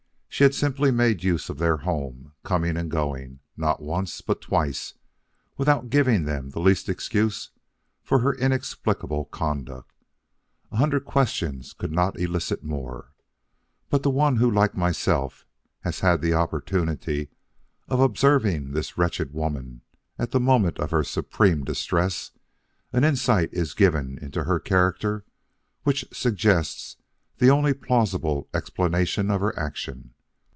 [0.33, 4.93] She had simply made use of their home, coming and going, not once, but twice,
[5.57, 7.51] without giving them the least excuse
[8.01, 9.91] for her inexplicable conduct.
[10.71, 13.11] A hundred questions could not elicit more.
[13.89, 15.45] But to one who like myself
[15.81, 17.29] has had the opportunity
[17.89, 19.81] of observing this wretched woman
[20.17, 22.31] at the moment of her supreme distress
[22.93, 25.23] an insight is given into her character,
[25.83, 26.95] which suggests
[27.37, 30.15] the only plausible explanation of her action.